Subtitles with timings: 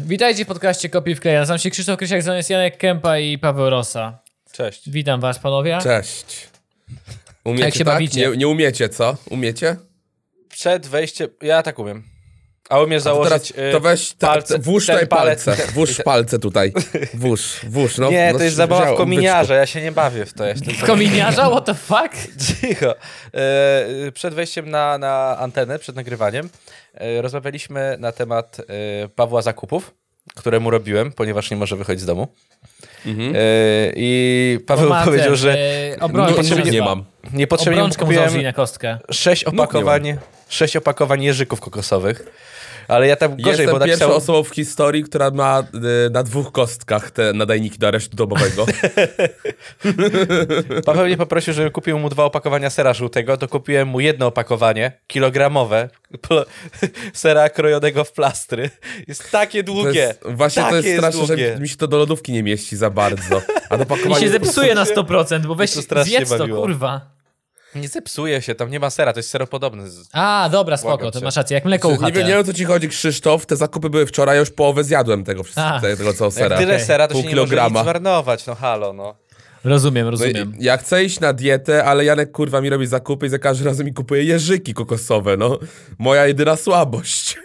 [0.00, 1.40] Witajcie w podcaście Kopii Wkleja.
[1.40, 4.18] Nazywam się Krzysztof Krysiak, z jest Janek Kępa i Paweł Rosa.
[4.52, 4.90] Cześć.
[4.90, 5.78] Witam was, panowie.
[5.82, 6.48] Cześć.
[7.44, 7.94] Umiecie Jak się tak?
[7.94, 8.20] bawicie?
[8.30, 9.16] Nie, nie umiecie, co?
[9.30, 9.76] Umiecie?
[10.48, 11.28] Przed wejściem.
[11.42, 12.02] Ja tak umiem.
[12.68, 13.52] A umiesz A to założyć.
[13.52, 15.44] teraz, y, to weź, ta, palce- włóż tutaj palec.
[15.44, 15.66] palce.
[15.72, 16.72] Włóż palce tutaj.
[17.14, 17.98] Włóż, włóż.
[17.98, 20.44] No, nie, no, to jest zabawa w wziął, kominiarze, ja się nie bawię w to.
[20.46, 21.50] Jestem W kominiarza?
[21.50, 22.14] What the fuck?
[22.60, 22.94] Cicho.
[23.34, 26.48] E, przed wejściem na, na antenę, przed nagrywaniem,
[26.94, 29.94] e, rozmawialiśmy na temat e, Pawła Zakupów,
[30.34, 32.28] któremu robiłem, ponieważ nie może wychodzić z domu.
[33.06, 33.34] Mhm.
[33.96, 35.56] I Paweł O, ma powiedział, ten, że
[36.00, 37.04] obrączkę Niepotrzebnie nie mam.
[37.32, 38.30] niepotrzebnie mu kupiłem
[39.10, 40.16] sześć opakowań,
[40.48, 42.24] sześć opakowań jeżyków kokosowych.
[42.88, 44.16] Ale ja tam gorzej, Jestem bo pierwszą napisał...
[44.16, 45.62] osobą w historii, która ma
[46.06, 48.66] y, na dwóch kostkach te nadajniki do aresztu domowego.
[50.86, 54.92] Paweł mnie poprosił, żebym kupił mu dwa opakowania sera żółtego, to kupiłem mu jedno opakowanie,
[55.06, 55.88] kilogramowe,
[56.28, 56.44] pl-
[57.14, 58.70] sera krojonego w plastry.
[59.08, 60.00] Jest takie To długie.
[60.00, 61.54] jest, właśnie takie to jest straszne, długie.
[61.54, 63.42] że mi się to do lodówki nie mieści za bardzo.
[63.70, 64.20] A I dopakowanie...
[64.20, 65.70] się zepsuje na 100%, bo weź
[66.04, 66.60] zjedz to, bawiło.
[66.62, 67.00] kurwa.
[67.74, 69.90] Nie zepsuje się, tam nie ma sera, to jest seropodobny.
[69.90, 72.12] z- A, dobra, spoko, to masz rację, jak mleko Nie uchate.
[72.12, 73.46] wiem, nie wiem, o co ci chodzi, Krzysztof.
[73.46, 76.56] Te zakupy były wczoraj, ja już połowę zjadłem tego wszystkiego, tego co Jak sera.
[76.58, 76.86] tyle Okej.
[76.86, 77.78] sera, to Pół się nie może kilograma.
[77.80, 79.14] nic zmarnować, no halo, no.
[79.64, 80.54] Rozumiem, No rozumiem.
[80.60, 83.86] Ja chcę iść na dietę, ale Janek kurwa mi robi zakupy i za każdym razem
[83.86, 85.58] mi kupuje jeżyki kokosowe, no.
[85.98, 87.38] Moja jedyna słabość.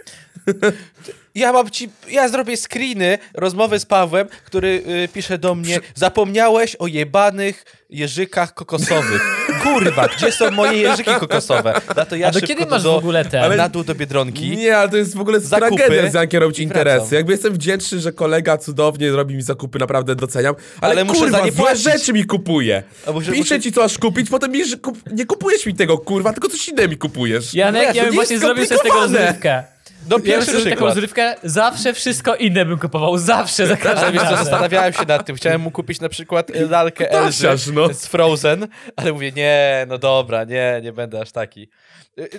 [1.34, 6.76] Ja mam ci, ja zrobię screeny rozmowy z Pawłem, który y, pisze do mnie, zapomniałeś
[6.76, 9.39] o jebanych jeżykach kokosowych.
[9.62, 11.80] Kurwa, gdzie są moje jeżyki kokosowe?
[11.96, 13.44] Na to ja A do kiedy masz do, w ogóle ten?
[13.44, 14.50] Ale na dół do Biedronki.
[14.56, 17.14] Nie, ale to jest w ogóle Zakupy tragedia z Jankiem robić interesy.
[17.14, 20.54] Jakby jestem wdzięczny, że kolega cudownie robi mi zakupy, naprawdę doceniam.
[20.80, 22.82] Ale, Ale muszę kurwa, złe rzeczy mi kupuje.
[23.06, 24.98] Muszę- Piszę muszę- ci, co masz kupić, potem mi, że kup...
[25.12, 27.54] nie kupujesz mi tego, kurwa, tylko coś innego mi kupujesz.
[27.54, 29.70] Janek, Wiesz, ja to bym nie właśnie zrobił sobie z tego skomplikowane.
[30.08, 30.48] Rozrywkę.
[30.54, 34.36] No Ja taką rozrywkę, zawsze wszystko inne bym kupował, zawsze, za każdym razem.
[34.36, 35.36] zastanawiałem się nad tym.
[35.36, 37.94] Chciałem mu kupić na przykład lalkę Elzy no.
[37.94, 41.68] z Frozen, ale mówię, nie, no dobra, nie, nie będę aż taki.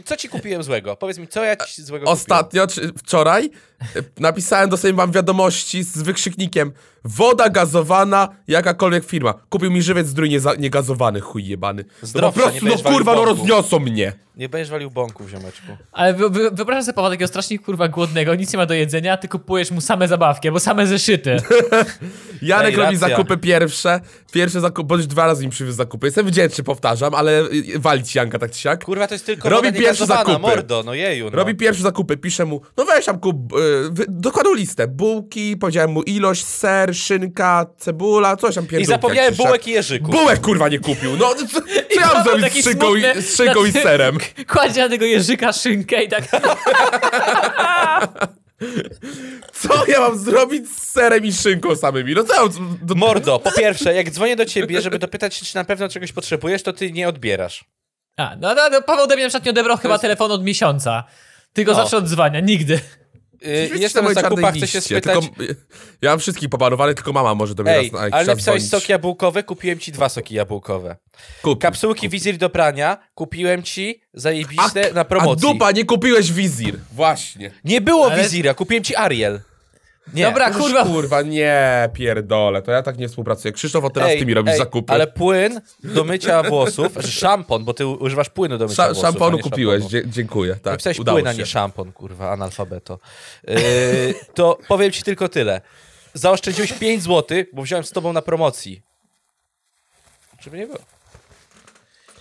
[0.05, 0.95] Co ci kupiłem złego?
[0.95, 2.13] Powiedz mi, co ja ci złego kupiłem?
[2.13, 3.49] Ostatnio, czy wczoraj,
[4.19, 6.71] napisałem do sobie wam wiadomości z wykrzyknikiem
[7.03, 9.33] woda gazowana, jakakolwiek firma.
[9.49, 10.29] Kupił mi żywiec zdrój
[10.59, 11.83] niegazowany, chuj jebany.
[11.83, 14.13] No po Zdrowsza, prostu, no kurwa, no rozniosą mnie.
[14.41, 15.77] Nie będziesz walił bąków, ziomeczku.
[15.91, 19.17] Ale wy, wy, wyobrażam sobie Pawła takiego strasznie kurwa głodnego, nic nie ma do jedzenia,
[19.17, 21.37] ty kupujesz mu same zabawki, albo same zeszyty.
[22.41, 23.09] Janek Ej, robi racja.
[23.09, 23.99] zakupy pierwsze,
[24.31, 26.07] pierwsze zakupy, bądź dwa razy mi przywiózł zakupy.
[26.07, 28.85] Jestem wdzięczny, powtarzam, ale y, walić Janka tak czy siak.
[28.85, 30.39] Kurwa, to jest tylko Robi pierwsze zakupy.
[30.39, 31.37] mordo, no jeju, no.
[31.37, 36.03] Robi pierwsze zakupy, piszę mu, no weź tam kup, y, dokładną listę, bułki, powiedziałem mu
[36.03, 40.11] ilość, ser, szynka, cebula, coś tam I pierdółki, zapomniałem się bułek i jeżyków.
[40.11, 43.65] Bułek kurwa nie kupił, no co, co ja mam zrobić z szynką, i, z szynką
[43.65, 44.17] i serem?
[44.47, 46.23] Kładzie na tego jeżyka szynkę i tak...
[49.53, 52.13] Co ja mam zrobić z serem i szynką samymi?
[52.13, 55.45] No co ja mam- do, Mordo, po pierwsze, jak dzwonię do ciebie, żeby dopytać się,
[55.45, 57.65] czy na pewno czegoś potrzebujesz, to ty nie odbierasz.
[58.17, 60.43] A, no, no, no Paweł ode mnie na przykład nie odebrał chyba jest- telefonu od
[60.43, 61.03] miesiąca.
[61.53, 61.75] Tylko O.
[61.75, 62.79] zawsze odzwania, nigdy.
[63.41, 65.19] Yy, jestem na na zakupach, chcę się spytać...
[65.37, 65.53] Tylko,
[66.01, 68.89] ja mam wszystkich popanowanych, tylko mama może do mnie Ej, raz na ale napisałeś sok
[68.89, 70.95] jabłkowy, kupiłem ci dwa soki jabłkowe.
[71.41, 71.61] Kup.
[71.61, 75.41] Kapsułki wizir do prania, kupiłem ci zajebiste na A promocji.
[75.53, 76.79] dupa, nie kupiłeś wizir.
[76.93, 77.51] Właśnie.
[77.63, 79.39] Nie było Ale- wizira, kupiłem ci Ariel.
[80.13, 80.23] Nie.
[80.25, 80.63] Dobra, Kurwa.
[80.63, 80.83] kurwa.
[80.83, 83.51] Kurwa, nie, pierdolę, to ja tak nie współpracuję.
[83.51, 84.93] Krzysztof, od teraz Ej, ty mi robisz ej, zakupy.
[84.93, 89.03] Ale płyn do mycia włosów, szampon, bo ty używasz płynu do mycia Sza włosów.
[89.03, 90.03] a szamponu nie kupiłeś, szamponu.
[90.03, 90.53] dzie dziękuję.
[90.55, 91.39] Tak, Napisałeś udało płyn, a się.
[91.39, 92.99] nie szampon, kurwa, analfabeto.
[93.47, 93.55] Yy,
[94.33, 95.61] to powiem ci tylko tyle.
[96.13, 98.81] Zaoszczędziłeś 5 zł, bo wziąłem z tobą na promocji.
[100.41, 100.79] Żeby nie było.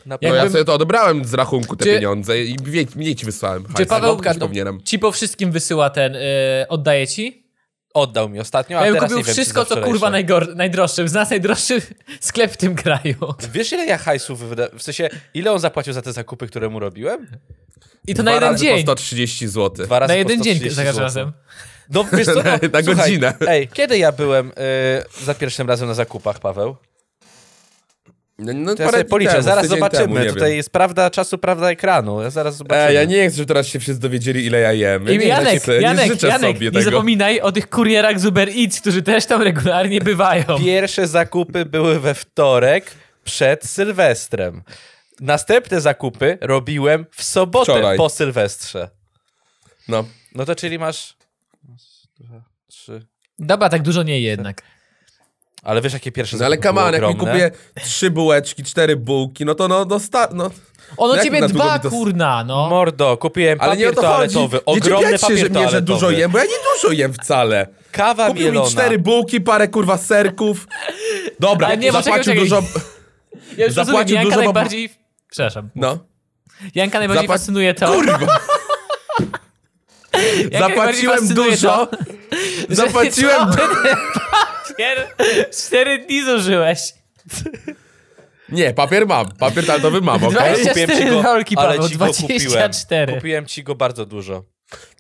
[0.07, 3.17] Na No ja Jakbym- sobie to odebrałem z rachunku te Czy- pieniądze i mniej, mniej
[3.17, 3.65] ci wysłałem.
[3.77, 4.81] Czy Paweł powinienem.
[4.85, 6.21] ci po wszystkim wysyła ten, y,
[6.69, 7.50] oddaje ci?
[7.95, 11.09] Oddał mi ostatnio, a Ja teraz kupił nie wiem, wszystko, co kurwa najgor- najdroższe.
[11.09, 11.83] Z nas najdroższy
[12.21, 13.15] sklep w tym kraju.
[13.53, 14.69] Wiesz, ile ja hajsu wyda...
[14.79, 17.27] W sensie, ile on zapłacił za te zakupy, które mu robiłem?
[18.07, 18.77] I to Dwa na jeden razy dzień.
[18.77, 19.87] po 130 zł.
[19.87, 21.33] Dwa razy Na po jeden dzień 130 za każdym razem.
[21.91, 22.43] No wiesz co, no,
[22.73, 23.35] Na słuchaj, godzinę.
[23.49, 24.53] Ej, kiedy ja byłem y,
[25.25, 26.77] za pierwszym razem na zakupach, Paweł?
[28.43, 30.05] No, no, To ja sobie policzę, temu, zaraz zobaczymy.
[30.15, 30.57] Temu, nie Tutaj wiem.
[30.57, 32.23] jest prawda czasu, prawda ekranu.
[32.23, 32.87] Ja zaraz zobaczymy.
[32.89, 35.07] Ej, ja nie chcę, żeby teraz się wszyscy dowiedzieli, ile ja jem.
[35.07, 36.91] Ja I nie, Janek, nie Janek, życzę Janek, sobie nie tego.
[36.91, 40.45] zapominaj o tych kurierach z Uber Eats, którzy też tam regularnie bywają.
[40.59, 42.91] Pierwsze zakupy były we wtorek
[43.25, 44.63] przed Sylwestrem.
[45.21, 47.97] Następne zakupy robiłem w sobotę Wczoraj.
[47.97, 48.91] po Sylwestrze.
[49.89, 50.05] No.
[50.35, 51.17] No to czyli masz...
[51.71, 53.07] Raz, dwa, trzy...
[53.39, 54.63] Dobra, tak dużo nie jednak.
[55.63, 57.51] Ale wiesz, jakie pierwsze No ale come on, jak mi kupię
[57.85, 60.45] trzy bułeczki, cztery bułki, no to no, no, sta- no.
[60.97, 61.49] On No o jak ciebie mi
[61.83, 62.69] to- kurna, no.
[62.69, 64.35] Mordo, kupiłem Ale nie papier o to chodzi.
[64.35, 66.93] toaletowy, Nie ogromny czepiajcie się, papier że mnie, że dużo jem, bo ja nie dużo
[66.95, 67.67] jem wcale.
[67.93, 68.67] Kawa Kupił mielona.
[68.67, 70.67] mi cztery bułki, parę kurwa serków.
[71.41, 72.63] Dobra, Ale nie, bo zapłacił czekaj, dużo...
[73.57, 74.91] Ja zapłacił Janka dużo, bo- najbardziej...
[75.31, 75.71] Przepraszam.
[75.75, 75.99] No.
[76.75, 77.93] Janka najbardziej Zapła- fascynuje to...
[77.93, 78.19] Kurwa,
[80.61, 81.87] zapłaciłem dużo.
[81.87, 81.97] To,
[82.75, 83.51] Zapłaciłem...
[83.53, 83.59] ty
[84.81, 86.81] papier cztery dni zużyłeś.
[88.49, 90.37] Nie, papier mam, papier toaletowy mam, okej?
[90.55, 92.39] Dwadzieścia- Kupiłem ci 24 go, rolki, ale Paweł, ci go kupiłem.
[92.49, 93.15] 24.
[93.15, 94.45] Kupiłem ci go bardzo dużo.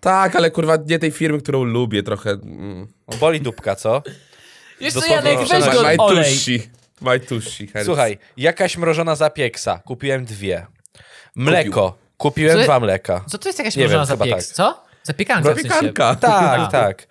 [0.00, 2.30] Tak, ale kurwa nie tej firmy, którą lubię trochę.
[2.30, 2.86] Mm.
[3.20, 4.02] Boli dupka, co?
[4.80, 6.38] Wiesz co, Dosłownie Janek, weź go olej.
[7.00, 7.66] Majtusi.
[7.66, 7.84] Hence.
[7.84, 9.78] Słuchaj, jakaś mrożona zapieksa.
[9.84, 10.66] Kupiłem dwie.
[11.36, 11.98] Mleko.
[12.16, 13.24] Kupiłem Co- dwa mleka.
[13.28, 14.48] Co to jest jakaś Nie mrożona wiem, chyba zapieks?
[14.48, 14.56] tak.
[14.56, 14.89] Co?
[15.02, 15.68] Zapiekanka w sensie.
[15.68, 16.14] Zapiekanka.
[16.14, 16.66] Tak, A.
[16.66, 17.06] tak.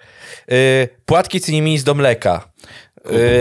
[0.51, 2.49] Y, płatki cynimis do mleka.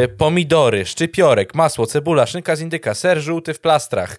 [0.05, 4.17] Y, pomidory, szczypiorek, masło, cebula, szynka z indyka, ser żółty w plastrach.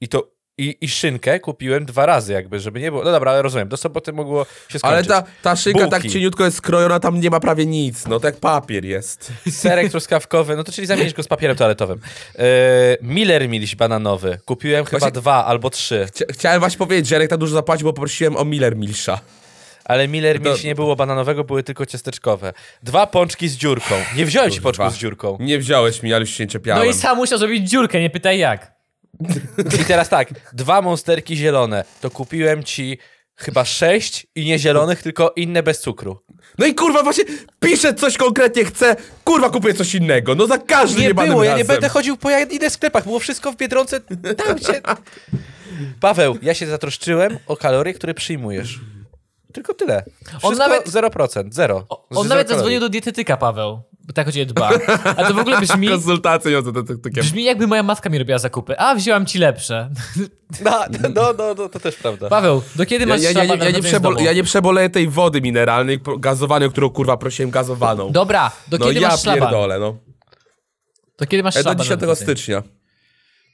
[0.00, 3.04] I to i, i szynkę kupiłem dwa razy jakby, żeby nie było...
[3.04, 5.10] No dobra, ale rozumiem, do soboty mogło się skończyć.
[5.10, 6.10] Ale ta, ta szynka tak Bułki.
[6.14, 8.06] cieniutko jest skrojona, tam nie ma prawie nic.
[8.06, 9.32] No to jak papier jest.
[9.50, 12.00] Serek truskawkowy, no to czyli zamienisz go z papierem toaletowym.
[12.38, 12.44] Yy,
[13.02, 14.38] Miller Milś bananowy.
[14.44, 17.84] Kupiłem chyba Właśnie- dwa albo trzy, Chcia- Chciałem właśnie powiedzieć, że Jarek tak dużo zapłacił,
[17.84, 19.20] bo poprosiłem o Miller Milsza.
[19.84, 22.52] Ale Miller To- Milś nie było bananowego, były tylko ciasteczkowe.
[22.82, 23.94] Dwa pączki z dziurką.
[24.16, 24.84] Nie wziąłem ci Kurwa.
[24.84, 25.36] pączku z dziurką.
[25.40, 26.90] Nie wziąłeś mi, ale już się nie No czepiałem.
[26.90, 28.72] i sam musiał zrobić dziurkę, nie pytaj jak.
[29.80, 31.84] I teraz tak, dwa monsterki zielone.
[32.00, 32.98] To kupiłem ci
[33.36, 36.22] chyba sześć i nie zielonych, tylko inne bez cukru.
[36.58, 37.24] No i kurwa właśnie
[37.60, 40.34] pisze coś konkretnie, chcę, kurwa kupuję coś innego.
[40.34, 41.58] No za każdym Nie było, ja razem.
[41.66, 44.80] nie będę chodził po innych sklepach, było wszystko w Biedronce, tam gdzie...
[46.00, 48.80] Paweł, ja się zatroszczyłem o kalorie, które przyjmujesz.
[49.52, 50.04] Tylko tyle.
[50.24, 51.86] Wszystko On nawet- 0%, zero.
[51.88, 53.82] On Zero nawet zadzwonił do dietetyka, Paweł.
[54.06, 54.70] Bo tak o ciebie dba.
[55.16, 57.20] A to w ogóle brzmi, Konsultacje no to, to, to, takie...
[57.20, 58.78] brzmi jakby moja matka mi robiła zakupy.
[58.78, 59.90] A, wzięłam ci lepsze.
[60.64, 60.84] No,
[61.14, 62.28] no, no, no, to też prawda.
[62.28, 64.90] Paweł, do kiedy Ja, masz ja, ja, szlaban nie, ja, nie przebol, ja nie przeboleję
[64.90, 68.10] tej wody mineralnej, gazowanej, o którą kurwa prosiłem gazowaną.
[68.12, 69.40] Dobra, do no kiedy ja masz szlaban?
[69.40, 69.96] pierdolę, no.
[71.18, 71.78] Do kiedy masz E, do szlaban?
[71.84, 72.16] 10 na domu?
[72.16, 72.62] stycznia.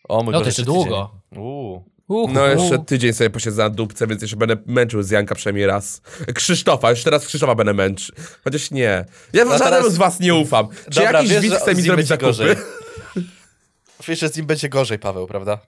[0.08, 0.74] O mój No to Boże, jeszcze tydzień.
[0.74, 1.10] długo.
[1.36, 1.84] Uuu.
[2.08, 5.66] Uch, No jeszcze tydzień sobie posiedzę na dupce, więc jeszcze będę męczył z Janka przynajmniej
[5.66, 6.00] raz.
[6.34, 8.14] Krzysztofa, już teraz Krzysztofa będę męczył.
[8.44, 9.04] Chociaż nie.
[9.32, 10.68] Ja No żadnemu teraz- z was nie ufam.
[10.84, 12.26] Czy Dobra, jakiś wiesz, widz chce mi z nim zrobić będzie zakupy?
[12.26, 12.56] gorzej.
[14.08, 15.58] Wiesz, że z nim będzie gorzej, Paweł, prawda?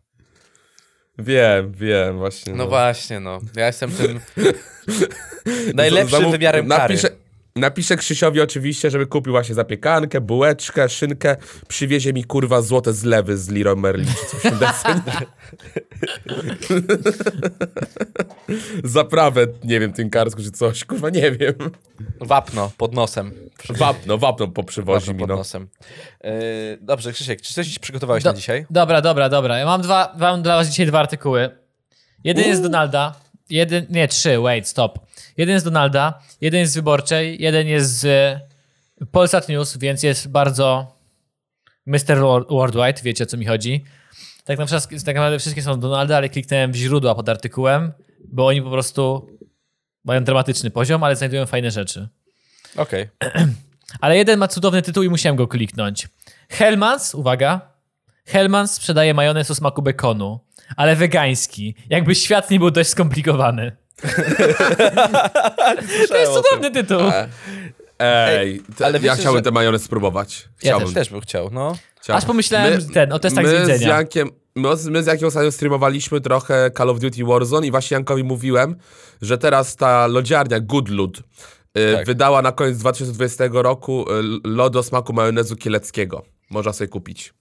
[1.19, 2.55] Wiem, wiem, właśnie.
[2.55, 3.41] No właśnie, no.
[3.57, 4.21] Ja jestem tym
[5.75, 6.95] najlepszym Zamów- wymiarem kary.
[6.95, 7.09] Napiszę
[7.97, 11.37] Krzysiowi oczywiście, żeby kupił właśnie zapiekankę, bułeczkę, szynkę.
[11.69, 14.53] Przywiezie mi kurwa złote zlewy z Leroy Merlin czy coś.
[18.85, 20.85] Zaprawę, nie wiem, tynkarsku czy coś.
[20.85, 21.55] Kurwa, nie wiem.
[22.21, 23.33] Wapno pod nosem.
[23.79, 25.37] Wapno, wapno poprzywozi Wapno mi, pod no.
[25.37, 25.69] nosem.
[26.25, 26.31] Yy,
[26.81, 28.67] dobrze, Krzysiek, czy coś przygotowałeś Do- na dzisiaj?
[28.71, 29.59] Dobra, dobra, dobra.
[29.59, 31.51] Ja mam dwa, mam dla was dzisiaj dwa artykuły.
[32.25, 33.15] Jeden jest z Donalda,
[33.51, 34.99] jeden, nie, trzy, wait, stop.
[35.37, 38.05] Jeden jest z Donalda, jeden jest z Wyborczej, jeden jest z
[39.03, 40.97] y, Polsat News, więc jest bardzo
[41.87, 42.17] Mr.
[42.21, 43.85] Wor- Worldwide, wiecie o co mi chodzi.
[44.45, 47.93] Tak naprawdę, tak naprawdę wszystkie są Donalda, ale kliknąłem w źródła pod artykułem,
[48.29, 49.29] bo oni po prostu
[50.05, 52.09] mają dramatyczny poziom, ale znajdują fajne rzeczy.
[52.77, 53.09] Okej.
[54.01, 56.09] Ale jeden ma cudowny tytuł i musiałem go kliknąć.
[56.49, 57.61] Hellmans, uwaga,
[58.27, 60.41] Hellmans sprzedaje majonez o smaku bekonu,
[60.77, 61.75] ale wegański.
[61.91, 63.77] Jakby świat nie był dość skomplikowany.
[66.09, 67.01] To jest cudowny tytuł.
[67.99, 70.43] Ej, te, ale ja chciałbym że- ten majonez spróbować.
[70.43, 70.87] Ja Chciałbym.
[70.89, 71.77] Też, też bym chciał, no.
[72.03, 72.19] chciałbym.
[72.19, 73.89] Aż pomyślałem ten, o testach my z z jedzenia.
[73.97, 78.25] Jankiem, my, my z Jankiem ostatnio streamowaliśmy trochę Call of Duty Warzone i właśnie Jankowi
[78.25, 78.77] mówiłem,
[79.23, 81.19] że teraz ta lodziarnia Good Lud
[81.79, 82.07] y, Tak.
[82.07, 86.23] wydała na koniec 2020 roku y, lody o smaku majonezu kieleckiego.
[86.51, 87.35] Można sobie kupić.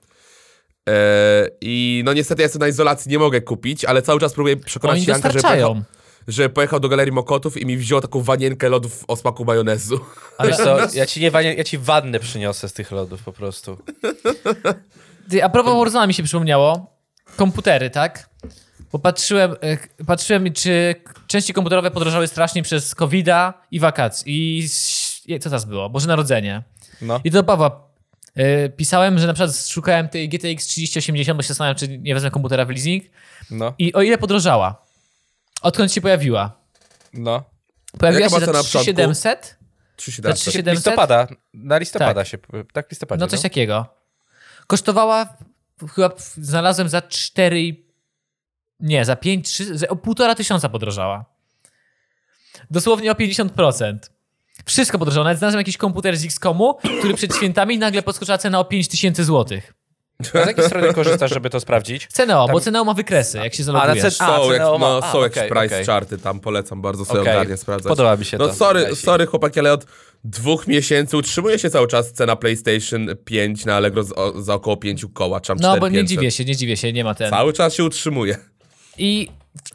[0.89, 4.57] Y, I no niestety ja jestem na izolacji, nie mogę kupić, ale cały czas próbuję
[4.57, 5.81] przekonać Oni Janka, że pojechał,
[6.27, 9.99] że pojechał do Galerii Mokotów i mi wziął taką wanienkę lodów o smaku majonezu.
[10.37, 13.33] Ale, Wiesz co, ja ci, nie, wanie- ja ci wannę przyniosę z tych lodów po
[13.33, 13.77] prostu.
[15.29, 16.99] Ty, a propos Warzone'a mi się przypomniało.
[17.35, 18.29] Komputery, tak?
[18.91, 20.95] Bo patrzyłem, e, patrzyłem, czy
[21.27, 24.23] części komputerowe podrożały strasznie przez COVID-a i wakacje.
[24.27, 24.69] I
[25.39, 25.89] co teraz było?
[25.89, 26.63] Boże Narodzenie.
[27.01, 27.19] No.
[27.23, 27.88] I do Pawła e,
[28.77, 32.65] pisałem, że na przykład szukałem tej GTX 3080, bo się zastanawiam, czy nie wezmę komputera
[32.65, 33.03] w leasing.
[33.51, 34.85] No, I o ile podrożała?
[35.61, 36.59] Odkąd się pojawiła?
[37.13, 37.43] no.
[37.99, 38.79] Pojawiła Jaka się za cena na początku?
[38.93, 39.57] 3700?
[39.95, 40.41] 3700.
[40.41, 40.75] 3700?
[40.75, 41.27] Listopada.
[41.53, 42.27] Na listopada Tak.
[42.27, 42.37] się,
[42.73, 43.85] tak w listopadzie, No coś takiego.
[44.67, 45.37] Kosztowała,
[45.95, 47.85] chyba znalazłem za 4, i-
[48.79, 51.25] nie, za 5, 3, za, o półtora tysiąca podrożała.
[52.71, 53.97] Dosłownie o 50%.
[54.69, 55.23] Wszystko podrożało.
[55.23, 59.73] Nawet znalazłem jakiś komputer z XCOMu, który przed świętami nagle podskoczyła cena o 5000 złotych.
[60.33, 62.07] A z jakiej strony korzystasz, żeby to sprawdzić?
[62.07, 64.05] Ceneo, bo Ceneo ma wykresy, jak się zalogujesz.
[64.05, 65.85] A, Są, jak, Ceneo ma- no, a, są okej, price okej.
[65.85, 67.33] charty, tam polecam bardzo sobie Okej.
[67.33, 67.89] ogarnie sprawdzać.
[67.89, 68.53] Podoba mi się No to.
[68.53, 68.95] sorry, Nice.
[68.95, 69.85] sorry chłopaki, ale od
[70.23, 74.77] dwóch miesięcy utrzymuje się cały czas cena PlayStation 5 na Allegro z, o, za około
[74.77, 76.07] 5 koła, czy tam No, bo nie 4500.
[76.09, 77.29] dziwię się, nie dziwię się, nie ma ten.
[77.29, 78.37] Cały czas się utrzymuje.
[78.97, 79.27] I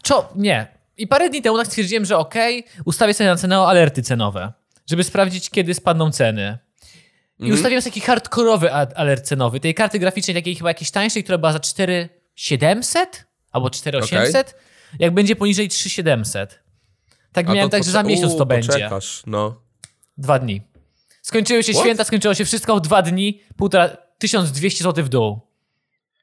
[0.02, 0.66] czo, nie.
[0.96, 4.52] I parę dni temu tak stwierdziłem, że okej, ustawię sobie na Ceneo alerty cenowe,
[4.86, 6.58] żeby sprawdzić, kiedy spadną ceny.
[7.38, 11.38] I ustawiłem sobie taki hardkorowy alert cenowy, tej karty graficznej takiej chyba jakiejś tańszej, która
[11.38, 14.56] była za 4700 albo 4800,
[14.98, 16.64] jak będzie poniżej 3700.
[17.32, 18.72] Tak A miałem tak, że za miesiąc to będzie.
[18.72, 19.60] Poczekasz, no.
[20.18, 20.62] Dwa dni.
[21.22, 21.84] Skończyły się What?
[21.84, 25.40] święta, skończyło się wszystko w dwa dni, półtora, 1200 zł w dół.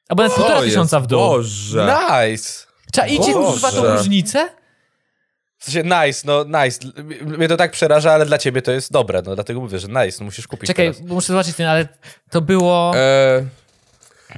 [0.10, 1.20] Albo nawet półtora tysiąca w dół.
[1.20, 1.98] Boże.
[2.10, 2.65] Nice!
[2.94, 3.51] Czaicie Boże.
[3.51, 4.50] kurwa tą różnicę?
[5.62, 6.80] W sensie, nice, no nice.
[7.25, 10.18] Mnie to tak przeraża, ale dla ciebie to jest dobre, no dlatego mówię, że nice,
[10.20, 11.10] no musisz kupić Czekaj, teraz.
[11.10, 11.88] muszę zobaczyć ten, ale
[12.30, 12.91] to było...
[12.96, 13.46] E,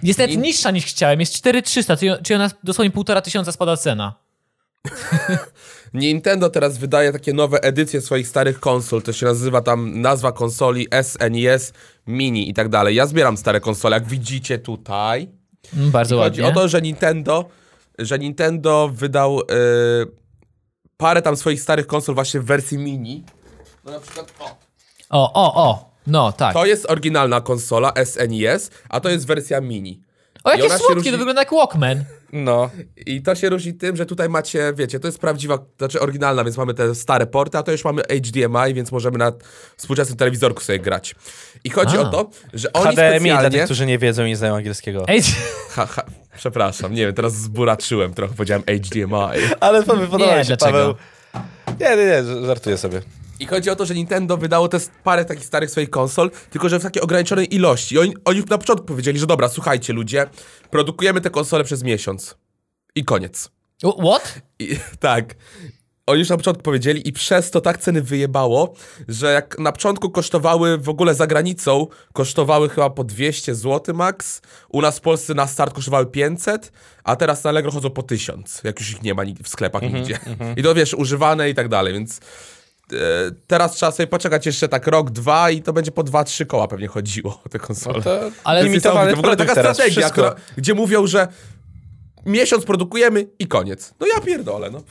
[0.04, 3.78] Jest nawet in- niższa niż chciałem, jest 4300, czyli czyli ona dosłownie półtora tysiąca spada
[3.78, 4.14] cena.
[5.94, 10.88] Nintendo teraz wydaje takie nowe edycje swoich starych konsol, to się nazywa tam nazwa konsoli
[11.04, 11.74] SNES
[12.08, 12.96] Mini i tak dalej.
[12.96, 15.28] Ja zbieram stare konsole, jak widzicie tutaj.
[15.78, 16.60] Mm, bardzo Chodzi ładnie.
[16.60, 17.50] o to, że Nintendo,
[18.00, 19.44] że Nintendo wydał y,
[20.98, 23.24] parę tam swoich starych konsol właśnie w wersji mini.
[23.86, 24.58] No na przykład o.
[25.10, 26.54] O, o, o, no tak.
[26.54, 30.02] To jest oryginalna konsola SNES, a to jest wersja mini.
[30.44, 32.04] O, jakie słodkie, różni- to wygląda jak Walkman.
[32.34, 32.70] No,
[33.06, 36.58] I to się różni tym, że tutaj macie, wiecie, to jest prawdziwa, znaczy oryginalna, więc
[36.58, 39.32] mamy te stare porty, a to już mamy HDMI, więc możemy na
[39.78, 41.16] współczesnym telewizorku sobie grać.
[41.64, 42.02] I chodzi A.
[42.02, 43.50] o to, że oni HDMI dla specjalnie...
[43.52, 45.06] tych, którzy nie wiedzą i nie znają angielskiego.
[45.70, 46.04] Ha, ha,
[46.38, 49.56] przepraszam, nie wiem, teraz zburaczyłem trochę, powiedziałem HDMI.
[49.60, 50.72] Ale to mi podoba Nie, się, dlaczego?
[50.72, 50.96] Paweł.
[51.80, 53.02] Nie, nie, nie, żartuję sobie.
[53.44, 56.80] I chodzi o to, że Nintendo wydało te parę takich starych swoich konsol, tylko że
[56.80, 57.96] w takiej ograniczonej ilości.
[57.96, 60.26] I oni, oni na początku powiedzieli, że dobra, słuchajcie ludzie,
[60.72, 62.38] produkujemy te konsole przez miesiąc.
[62.96, 63.50] I koniec.
[64.00, 64.42] what?
[64.60, 65.36] I, tak.
[66.06, 68.74] Oni już na początku powiedzieli i przez to tak ceny wyjebało,
[69.08, 74.42] że jak na początku kosztowały w ogóle za granicą, kosztowały chyba po 200 zł max,
[74.70, 76.72] u nas w Polsce na start kosztowały 500,
[77.04, 80.20] a teraz na Allegro chodzą po 1000, jak już ich nie ma w sklepach nigdzie.
[80.58, 82.20] I to wiesz, używane i tak dalej, więc
[83.48, 86.88] teraz trzeba sobie poczekać jeszcze tak rok, dwa i to będzie po 2-3 koła pewnie
[86.88, 88.02] chodziło te konsole.
[88.02, 91.28] To Ale Ale limitowany w ogóle taka strategia, która, gdzie mówią, że
[92.26, 93.94] miesiąc produkujemy i koniec.
[94.00, 94.82] No ja pierdolę, no.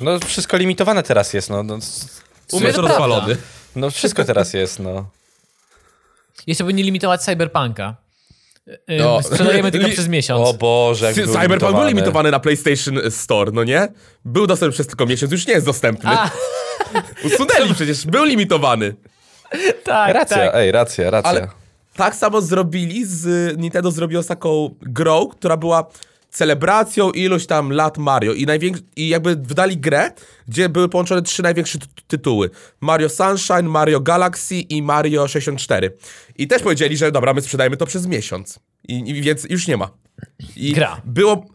[0.00, 1.62] No wszystko limitowane teraz jest, no.
[1.62, 1.78] No,
[2.52, 3.26] Umysł rozwalony.
[3.26, 3.42] prawda.
[3.76, 5.10] no wszystko teraz jest, no.
[6.46, 7.96] Jeszcze powinni limitować Cyberpunka.
[8.66, 9.22] Yy, No.
[9.22, 10.48] Sprzedajemy tylko przez miesiąc.
[10.48, 13.88] O Boże, jak Cyberpunk był limitowany na PlayStation Store, no nie?
[14.24, 16.10] Był dostępny przez tylko miesiąc, już nie jest dostępny.
[16.10, 16.30] A,
[17.24, 18.94] Usunęli przecież, był limitowany.
[19.84, 20.54] tak, Racja, tak.
[20.54, 21.30] ej, racja, racja.
[21.30, 21.48] Ale
[21.96, 23.56] tak samo zrobili z...
[23.58, 25.86] Nintendo zrobiło z taką grą, która była
[26.30, 28.46] celebracją iluś tam lat Mario i,
[28.96, 30.10] i jakby wydali grę,
[30.48, 32.50] gdzie były połączone trzy największe ty- tytuły.
[32.80, 35.92] Mario Sunshine, Mario Galaxy i Mario 64.
[36.36, 38.58] I też powiedzieli, że dobra, my sprzedajemy to przez miesiąc.
[38.88, 39.90] I, i więc już nie ma.
[40.56, 41.00] I Gra.
[41.04, 41.46] było...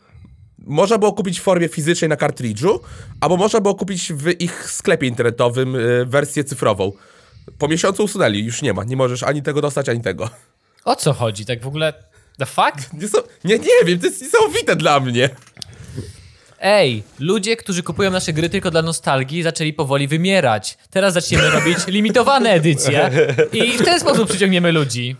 [0.65, 2.79] Można było kupić w formie fizycznej na kartridżu,
[3.21, 6.91] albo można było kupić w ich sklepie internetowym y, wersję cyfrową.
[7.57, 8.83] Po miesiącu usunęli, już nie ma.
[8.83, 10.29] Nie możesz ani tego dostać, ani tego.
[10.85, 11.45] O co chodzi?
[11.45, 11.93] Tak w ogóle...
[12.37, 12.93] The fuck?
[12.93, 15.29] Nie, są, nie, nie wiem, to jest niesamowite dla mnie.
[16.61, 20.77] Ej, ludzie, którzy kupują nasze gry tylko dla nostalgii, zaczęli powoli wymierać.
[20.89, 23.09] Teraz zaczniemy robić limitowane edycje
[23.53, 25.15] i w ten sposób przyciągniemy ludzi.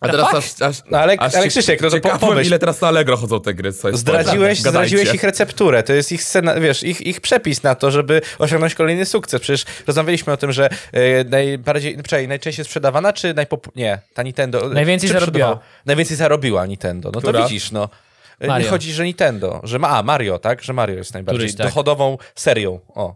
[0.00, 2.48] A teraz aż, aż, No ale- aż ale Krzysiek, no to po- pomyśl.
[2.48, 3.72] ile teraz na Allegro chodzą te gry.
[3.72, 7.90] Co Zdradziłeś, zdradziłeś ich recepturę, to jest ich scena, wiesz, ich, ich przepis na to,
[7.90, 9.40] żeby osiągnąć kolejny sukces.
[9.40, 13.76] Przecież rozmawialiśmy o tym, że e, najbardziej, czekaj, najczęściej sprzedawana, czy najpop...
[13.76, 14.68] Nie, ta Nintendo...
[14.68, 15.58] Najwięcej zarobiła.
[15.86, 17.40] Najwięcej zarobiła Nintendo, no Która?
[17.42, 17.88] to widzisz, no.
[18.40, 18.70] E, Mario.
[18.70, 20.62] Chodzi, że Nintendo, że ma, a Mario, tak?
[20.62, 21.66] Że Mario jest najbardziej Któryś tak.
[21.66, 23.14] dochodową serią, o.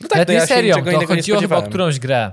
[0.00, 2.32] No Nawet no nie ja się serią, to innego nie chodziło chyba o którąś grę.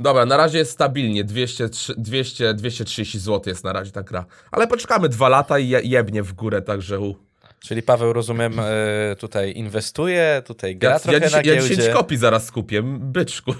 [0.00, 1.24] Dobra, na razie jest stabilnie.
[1.24, 4.24] 200, 200, 230 zł jest na razie ta gra.
[4.50, 7.00] Ale poczekamy dwa lata i je- jebnie w górę, także...
[7.00, 7.16] U.
[7.60, 11.76] Czyli Paweł, rozumiem, e, tutaj inwestuje, tutaj gra Ja, trochę ja, na dziesię- ja giełdzie.
[11.76, 13.54] 10 kopii zaraz skupię, byczku.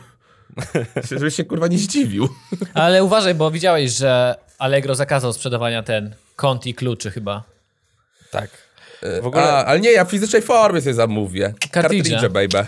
[1.10, 2.28] Żebyś się kurwa nie zdziwił.
[2.74, 7.42] Ale uważaj, bo widziałeś, że Allegro zakazał sprzedawania ten kont i kluczy chyba.
[8.30, 8.50] Tak.
[9.22, 9.42] W ogóle...
[9.44, 11.54] A, ale nie, ja w fizycznej formie sobie zamówię.
[11.70, 12.30] Kartridże.
[12.30, 12.64] baby.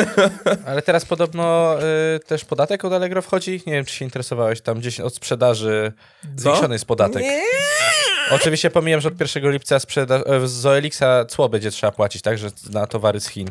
[0.66, 1.76] Ale teraz podobno
[2.16, 3.62] y, też podatek od Allegro wchodzi.
[3.66, 5.92] Nie wiem, czy się interesowałeś tam gdzieś od sprzedaży.
[6.36, 7.22] Zwiększony jest podatek.
[7.22, 7.40] Nie.
[8.30, 12.48] Oczywiście pomijam, że od 1 lipca sprzeda- e, z Zoelixa cło będzie trzeba płacić, także
[12.70, 13.48] na towary z Chin.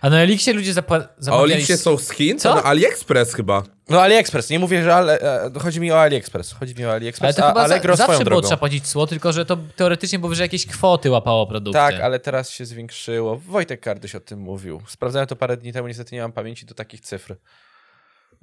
[0.00, 1.36] A na Elixie ludzie zapła- A.
[1.36, 2.38] Olixie są z Chin?
[2.38, 2.48] Co?
[2.48, 3.62] To na AliExpress chyba.
[3.88, 6.52] No AliExpress, nie mówię, że ale, e, chodzi mi o AliExpress.
[6.52, 9.06] Chodzi mi o Ale AliExpress, to a chyba za, Allegro zawsze było trzeba płacić cło,
[9.06, 11.78] tylko że to teoretycznie powyżej jakiejś kwoty łapało produkty.
[11.78, 13.36] Tak, ale teraz się zwiększyło.
[13.36, 14.82] Wojtek Kardyś o tym mówił.
[14.88, 17.36] Sprawdzałem to parę dni temu, niestety nie mam pamięci do takich cyfr.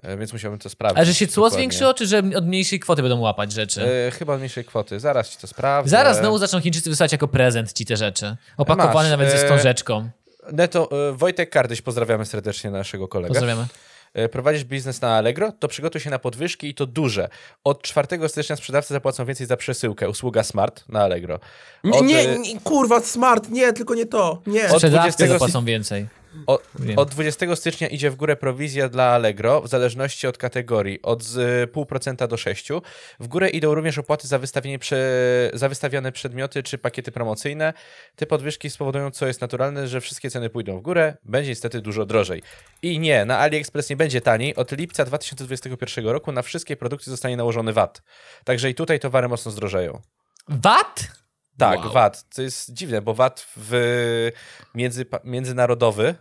[0.04, 0.98] E, Więc musiałbym to sprawdzić.
[0.98, 4.08] Ale że się cło zwiększyło, czy że od mniejszej kwoty będą łapać rzeczy?
[4.08, 5.00] E, chyba od mniejszej kwoty.
[5.00, 5.90] Zaraz ci to sprawdzę.
[5.90, 8.36] Zaraz znowu zaczną Chińczycy wysyłać jako prezent ci te rzeczy.
[8.58, 10.10] Opakowane Masz, nawet ze wstążeczką.
[10.52, 13.28] Neto, Wojtek Kardyś, pozdrawiamy serdecznie naszego kolegę.
[13.28, 13.66] Pozdrawiamy.
[14.16, 17.30] E, Prowadzisz biznes na Allegro, to przygotuj się na podwyżki i to duże.
[17.64, 20.10] Od 4 stycznia sprzedawcy zapłacą więcej za przesyłkę.
[20.10, 21.40] Usługa Smart na Allegro.
[21.84, 24.42] Nie, Od, nie, nie, kurwa, smart, nie, tylko nie to.
[24.48, 24.64] Nie.
[24.64, 26.08] Od Sprzedawcy 20 zapłacą więcej.
[26.48, 27.00] Od, Wiem.
[27.00, 31.72] od 20 stycznia idzie w górę prowizja dla Allegro, w zależności od kategorii, od z
[31.72, 32.82] 0,5% do 6%.
[33.20, 37.74] W górę idą również opłaty za, wystawienie prze, za wystawiane przedmioty czy pakiety promocyjne.
[38.16, 42.06] Te podwyżki spowodują, co jest naturalne, że wszystkie ceny pójdą w górę, będzie niestety dużo
[42.06, 42.42] drożej.
[42.82, 44.56] I nie, na AliExpress nie będzie taniej.
[44.56, 48.02] Od lipca 2021 roku na wszystkie produkty zostanie nałożony VAT.
[48.44, 50.02] Także i tutaj towary mocno zdrożeją.
[50.48, 51.25] VAT?
[51.58, 51.92] Tak, Wow.
[51.94, 52.30] VAT.
[52.36, 54.32] To jest dziwne, bo VAT w
[54.76, 56.16] między, międzynarodowy.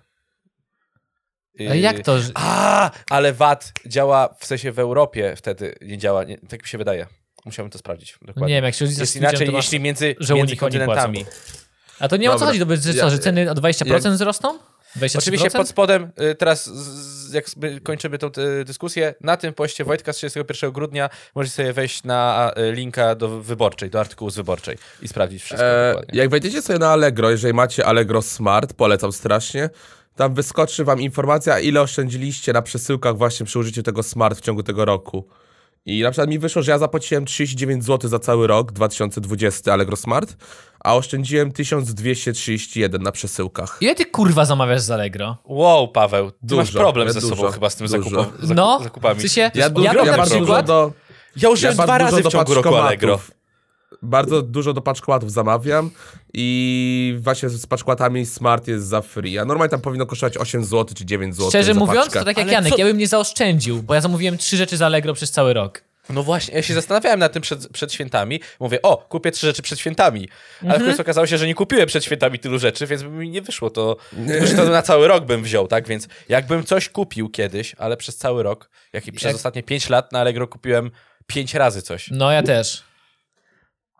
[1.60, 2.20] Ale jak to?
[2.20, 6.24] że- A, ale VAT działa w sensie w Europie wtedy nie działa.
[6.24, 7.06] Nie, tak mi się wydaje.
[7.44, 8.16] Musiałbym to sprawdzić.
[8.20, 8.48] No Dokładnie.
[8.48, 11.24] nie wiem, jak się jest inaczej, jeśli między, że między kontynentami.
[12.00, 12.46] A to nie o co Dobra.
[12.46, 14.58] chodzi, to będzie Ja- co, że ceny o 20% wzrosną?
[14.96, 15.18] 23%?
[15.18, 16.70] Oczywiście pod spodem, y, teraz
[17.32, 18.26] jak my kończymy tą
[18.60, 23.28] y, dyskusję, na tym poście Wojtka z 31 grudnia możecie sobie wejść na linka do
[23.40, 26.20] wyborczej, do artykułu z wyborczej i sprawdzić wszystko E, dokładnie.
[26.20, 29.70] jak wejdziecie sobie na Allegro, jeżeli macie Allegro Smart, polecam strasznie,
[30.16, 34.62] tam wyskoczy wam informacja, ile oszczędziliście na przesyłkach właśnie przy użyciu tego Smart w ciągu
[34.62, 35.28] tego roku.
[35.86, 39.96] I na przykład mi wyszło, że ja zapłaciłem 39 zł za cały rok 2020 Allegro
[39.96, 40.36] Smart,
[40.84, 43.78] a oszczędziłem 1231 na przesyłkach.
[43.80, 45.36] Ile ty kurwa zamawiasz z Allegro?
[45.44, 47.98] Wow, Paweł, ty Dużo, masz problem ja ze dużo, sobą chyba z tym dużo.
[48.02, 49.18] zakupem, zakup, No, zakupami.
[49.18, 50.66] w sensie, Ja, ja, bardzo dużo przykład...
[50.66, 50.92] do...
[51.36, 53.20] Ja użyłem ja dwa razy w ciągu roku Allegro.
[54.04, 55.90] Bardzo dużo do paczkomatów zamawiam
[56.34, 59.38] i właśnie z paczkomatami Smart jest za free.
[59.38, 61.48] A normalnie tam powinno kosztować 8 zł czy 9 zł.
[61.50, 62.18] Szczerze za mówiąc, paczkę.
[62.18, 64.76] to tak jak Ale Janek, co- ja bym nie zaoszczędził, bo ja zamówiłem trzy rzeczy
[64.76, 65.82] z Allegro przez cały rok.
[66.10, 68.40] No właśnie, ja się zastanawiałem nad tym przed, przed świętami.
[68.60, 70.28] Mówię, o, kupię trzy rzeczy przed świętami.
[70.60, 70.82] Ale Mhm.
[70.82, 73.42] w końcu okazało się, że nie kupiłem przed świętami tylu rzeczy, więc by mi nie
[73.42, 73.96] wyszło to.
[74.44, 75.88] Że to na cały rok bym wziął, tak?
[75.88, 79.88] Więc jakbym coś kupił kiedyś, ale przez cały rok, jak i przez Jak- ostatnie pięć
[79.88, 80.90] lat na Allegro kupiłem
[81.26, 82.08] pięć razy coś.
[82.10, 82.82] No ja też.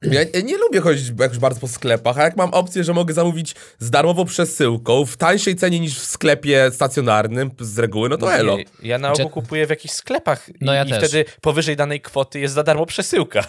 [0.03, 3.15] Ja ja nie lubię chodzić jakoś bardzo po sklepach, a jak mam opcję, że mogę
[3.15, 8.35] zamówić z darmową przesyłką w tańszej cenie niż w sklepie stacjonarnym z reguły, no to
[8.35, 8.57] elo.
[8.57, 10.99] Nie, Ja na ogół kupuję w jakichś sklepach No i, ja i też.
[10.99, 13.45] wtedy powyżej danej kwoty jest za darmo przesyłka.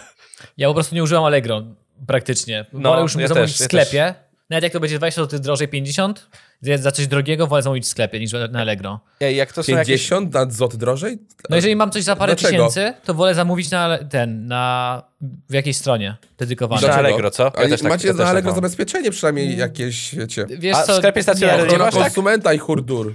[0.56, 1.62] Ja po prostu nie używam Allegro
[2.06, 2.66] praktycznie.
[2.72, 4.14] No, wolę już ja zamówić też, w ja sklepie.
[4.50, 6.28] Nawet jak to będzie 20 zł drożej 50,
[6.60, 9.00] za- za coś drogiego wolę zamówić w sklepie niż na Allegro.
[9.20, 9.86] Ej, Jak to są jakieś...
[10.08, 11.18] 50 na złot drożej?
[11.50, 12.68] No jeżeli mam coś za parę Dlaczego?
[12.68, 15.02] tysięcy, to wolę zamówić na ten, na
[15.50, 16.88] w jakiejś stronie dedykowanej.
[16.88, 16.94] Na?
[16.94, 17.44] Allegro, co?
[17.44, 18.54] Ja Ale też tak- macie ja na tak Allegro mam.
[18.56, 20.46] zabezpieczenie przynajmniej jakieś, wiecie.
[20.58, 22.02] Wiesz A w sklepie stacjonarnym nie, masz tak?
[22.02, 23.14] konsumenta i hurdur.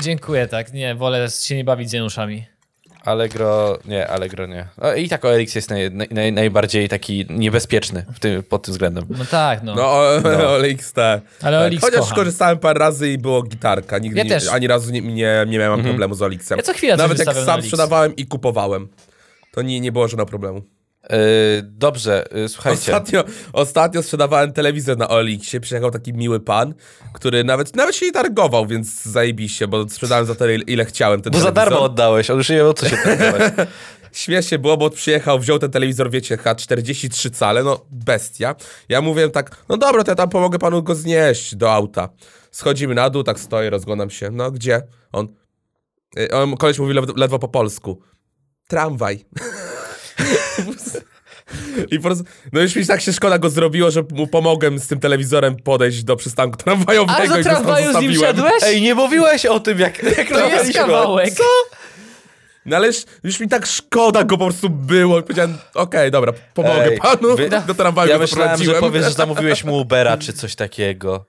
[0.00, 0.72] Dziękuję, tak.
[0.72, 2.46] Nie, wolę się nie bawić z Januszami.
[3.04, 4.66] Allegro, nie, Allegro nie.
[4.78, 9.04] No, I tak OLX jest naj, naj, najbardziej taki niebezpieczny w tym, pod tym względem.
[9.10, 9.74] No tak, no.
[9.74, 10.02] No, o,
[10.54, 11.20] OLX te.
[11.42, 11.72] Ale Tak.
[11.72, 12.16] OLX Chociaż kocham.
[12.16, 13.98] korzystałem parę razy i było gitarka.
[13.98, 14.48] Nigdy Ja nie, też.
[14.48, 16.56] ani razu nie, nie, nie miałem problemu z OLX-em.
[16.58, 17.64] Ja co chwila coś Nawet jak na sam OLX.
[17.66, 18.88] sprzedawałem i kupowałem.
[19.52, 20.62] To nie, nie było żadnego problemu.
[21.10, 21.16] Yy,
[21.62, 22.78] dobrze, yy, słuchajcie.
[22.92, 26.74] Ostatnio, ostatnio sprzedawałem telewizor na OLX-ie, przyjechał taki miły pan,
[27.14, 31.32] który nawet, nawet się nie targował, więc zajebiście, bo sprzedałem za tyle, ile chciałem ten
[31.32, 31.70] Bo za telewizor.
[31.72, 33.52] darmo oddałeś, on już nie wiem o co się targować.
[34.12, 38.54] Śmiesznie było, bo przyjechał, wziął ten telewizor, wiecie, H43 cale, no bestia.
[38.88, 42.08] Ja mówiłem tak, no dobra, to ja tam pomogę panu go znieść do auta.
[42.50, 44.82] Schodzimy na dół, tak stoję, rozglądam się, no gdzie?
[45.12, 45.28] On,
[46.18, 48.00] y, on koleś mówi ledwo po polsku.
[48.68, 49.24] Tramwaj.
[51.90, 54.86] I po prostu, no już mi tak się szkoda go zrobiło, że mu pomogłem z
[54.86, 58.62] tym telewizorem podejść do przystanku tramwajowego A i do tramwaju z nim szedłeś?
[58.62, 61.34] Ej, nie mówiłeś o tym, jak, jak to jest kawałek.
[62.66, 65.18] No ale już, już mi tak szkoda go po prostu było.
[65.18, 67.36] I powiedziałem, okej, dobra, pomogę Ej, panu.
[67.36, 71.24] wy- Do tramwaju Ja go myślałem, że powiesz, że zamówiłeś mu Ubera czy coś takiego.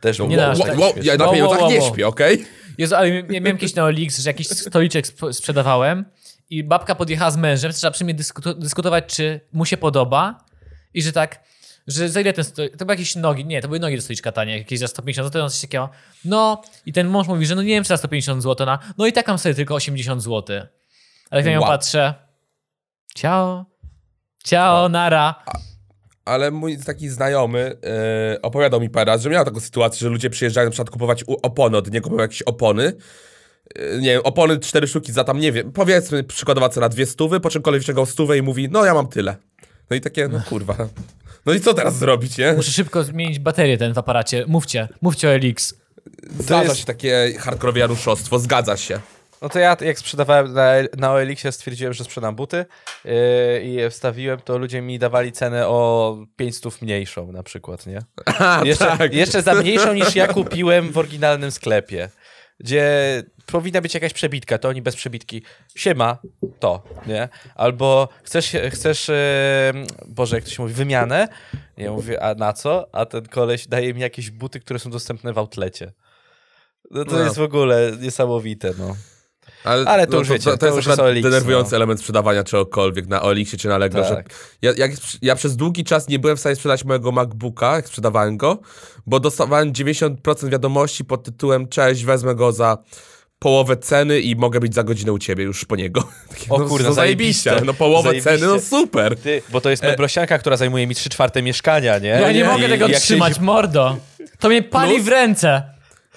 [0.00, 2.46] Też Nie było da aż Wow, tak wow, ja na pieniądzach wow, nie śpię, okej?
[2.78, 6.04] Jezu, ale ja miałem kiedyś na OLX, że jakiś stoliczek sp- sprzedawałem
[6.50, 10.44] i babka podjechała z mężem, zaczęła przy mnie dyskuto- dyskutować, czy mu się podoba
[10.94, 11.40] i że tak,
[11.86, 12.44] że za ile ten
[12.78, 15.48] to były jakieś nogi, nie, to były nogi do stoliczka tanie, jakieś za 150 zł,
[15.48, 15.88] coś takiego,
[16.24, 19.06] no i ten mąż mówi, że no nie wiem, czy za 150 zł, na, no
[19.06, 20.56] i tak mam sobie tylko 80 zł.
[21.30, 22.14] Ale jak na nią patrzę,
[23.14, 23.66] ciao,
[24.44, 25.44] ciao, nara.
[26.24, 27.76] ale mój taki znajomy
[28.34, 31.24] e, opowiadał mi parę razy, że miał taką sytuację, że ludzie przyjeżdżają na przykład kupować
[31.42, 32.92] opony od niego, kupują jakieś opony.
[33.74, 37.40] E, nie wiem, opony cztery sztuki za tam, nie wiem, powiedzmy przykładowa cena dwie stówy,
[37.40, 39.36] po czym kolej wyciągał stówę i mówi, no ja mam tyle.
[39.90, 40.76] No i takie, no kurwa.
[41.46, 42.52] No i co teraz zrobić, nie?
[42.52, 44.44] Muszę szybko zmienić baterię ten w aparacie.
[44.48, 45.74] Mówcie, mówcie o Elix.
[46.38, 49.00] Zgadza jest- się takie hardkorowe jaruszostwo, zgadza się.
[49.42, 52.64] No to ja jak sprzedawałem na, na OLX-ie stwierdziłem, że sprzedam buty
[53.04, 53.12] yy,
[53.64, 57.98] i je wstawiłem, to ludzie mi dawali cenę o 500 mniejszą na przykład, nie?
[58.38, 59.14] A, Jeszcze, tak.
[59.14, 62.08] jeszcze za mniejszą niż ja kupiłem w oryginalnym sklepie,
[62.60, 65.42] gdzie powinna być jakaś przebitka, to oni bez przebitki.
[65.76, 66.18] Siema,
[66.60, 67.28] to, nie?
[67.54, 69.72] Albo chcesz, chcesz e,
[70.06, 71.28] Boże, jak to się mówi, wymianę?
[71.76, 72.88] Ja mówię, a na co?
[72.94, 75.92] A ten koleś daje mi jakieś buty, które są dostępne w outlecie.
[76.90, 77.18] No to No.
[77.24, 78.96] jest w ogóle niesamowite, no.
[79.64, 81.76] Ale, Ale to już wiecie, to, to jest już akurat jest OLX, denerwujący no.
[81.76, 84.04] element sprzedawania czegokolwiek na OLX czy na Allegro.
[84.04, 84.28] Że Tak.
[84.62, 84.90] ja, jak,
[85.22, 88.58] ja przez długi czas nie byłem w stanie sprzedać mojego MacBooka, jak sprzedawałem go,
[89.06, 92.78] bo dostawałem 90% wiadomości pod tytułem cześć, wezmę go za
[93.46, 96.00] połowę ceny i mogę być za godzinę u ciebie już po niego.
[96.50, 97.42] O no, kurde, no zajebiście.
[97.42, 97.66] zajebiście.
[97.66, 98.30] No połowę Zajebiście.
[98.38, 99.16] ceny, no super.
[99.16, 102.08] Ty, bo to jest meblosianka, która zajmuje mi 3 czwarte mieszkania, nie?
[102.08, 103.96] Ja nie I- mogę tego trzymać, się- mordo.
[104.38, 105.62] To mnie pali Plus- w ręce.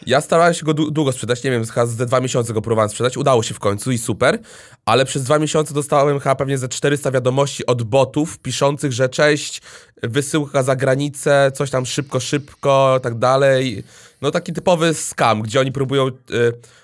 [0.06, 2.90] Ja starałem się go dłu- długo sprzedać, nie wiem, chyba ze dwa miesiące go próbowałem
[2.90, 4.40] sprzedać, udało się w końcu i super,
[4.86, 9.62] ale przez dwa miesiące dostałem chyba pewnie ze 400 wiadomości od botów piszących, że cześć,
[10.04, 13.84] wysyłka za granicę, coś tam szybko, szybko, tak dalej.
[14.22, 16.12] No taki typowy scam, gdzie oni próbują, y,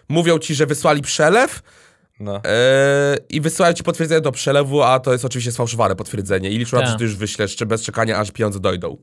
[0.09, 1.61] mówią ci, że wysłali przelew,
[2.19, 2.37] No.
[2.37, 2.41] y,
[3.29, 6.81] i wysyłają ci potwierdzenie do przelewu, a to jest oczywiście sfałszowane potwierdzenie i liczą na
[6.81, 6.91] to, Tak.
[6.93, 8.97] że ty już wyślesz, czy bez czekania, aż pieniądze dojdą.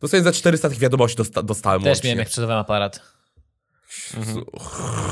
[0.00, 2.08] Dostałem za 400 tych wiadomości dosta- dostałem Też łącznie.
[2.08, 3.00] miałem, jak sprzedawałem aparat.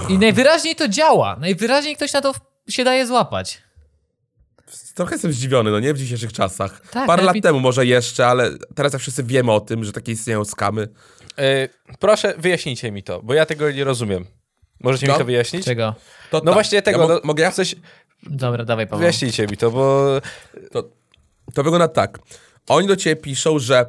[0.09, 1.37] I najwyraźniej to działa.
[1.41, 2.35] Najwyraźniej ktoś na to
[2.69, 3.63] się daje złapać.
[4.95, 5.95] Trochę jestem zdziwiony, no nie?
[5.95, 6.81] W dzisiejszych czasach.
[6.91, 10.13] Tak, Parę lat temu może jeszcze, ale teraz jak wszyscy wiemy o tym, że takie
[10.13, 10.83] istnieją skamy.
[10.83, 14.25] Y, proszę, wyjaśnijcie mi to, bo ja tego nie rozumiem.
[14.81, 15.13] Możecie No.
[15.13, 15.65] mi to wyjaśnić?
[15.65, 15.95] Czego?
[16.31, 16.55] To No tak.
[16.55, 17.51] właśnie tego, Ja mo- no, mogę ja?
[17.53, 17.75] Coś,
[18.23, 18.99] Dobra, dawaj Paweł.
[19.01, 20.07] wyjaśnijcie mi to, bo
[20.73, 20.83] To,
[21.55, 22.19] to wygląda tak.
[22.69, 23.87] Oni do ciebie piszą, że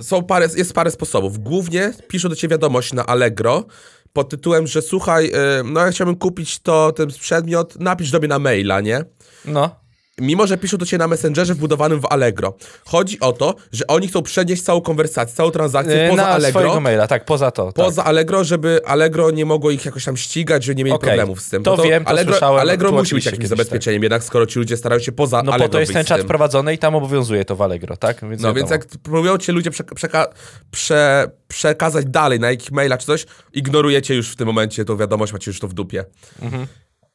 [0.00, 1.38] są parę, jest parę sposobów.
[1.38, 3.64] Głównie piszą do ciebie wiadomość na Allegro
[4.12, 5.32] pod tytułem, że słuchaj, y,
[5.64, 9.04] no ja chciałbym kupić to, ten przedmiot, napisz do mnie na maila, nie?
[9.44, 9.85] no.
[10.20, 12.56] Mimo, że piszą do ciebie na Messengerze wbudowanym w Allegro.
[12.84, 16.60] Chodzi o to, że oni chcą przenieść całą konwersację, całą transakcję Y, poza na Allegro.
[16.60, 17.72] swojego maila, tak, poza to.
[17.72, 21.40] Poza Allegro, żeby Allegro nie mogło ich jakoś tam ścigać, że nie mieli Okej, problemów
[21.40, 21.62] z tym.
[21.62, 24.76] to Bo wiem, to Allegro, słyszałem, Allegro musi być jakimś zabezpieczeniem, jednak skoro ci ludzie
[24.76, 25.46] starają się poza tak.
[25.46, 28.20] No Allegro po to jest ten czat prowadzony i tam obowiązuje to w Allegro, tak?
[28.30, 28.84] Więc No więc wiadomo.
[28.92, 30.26] jak próbują cię ludzie przeka- przeka-
[30.70, 35.32] prze- przekazać dalej na jakich maila czy coś, ignorujecie już w tym momencie tą wiadomość,
[35.32, 36.04] macie już to w dupie.
[36.42, 36.66] Mhm.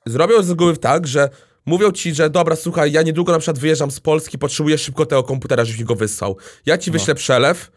[0.05, 1.29] Zrobią z reguły tak, że
[1.65, 5.23] mówią ci, że dobra, słuchaj, ja niedługo na przykład wyjeżdżam z Polski, potrzebuję szybko tego
[5.23, 6.37] komputera, żebyś mi go wysłał.
[6.65, 6.81] Ja No.
[6.81, 7.71] ci wyślę przelew,